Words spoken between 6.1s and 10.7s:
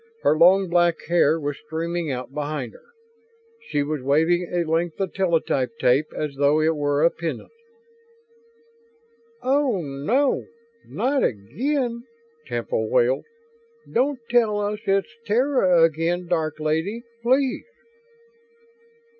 as though it were a pennon. "Oh, no.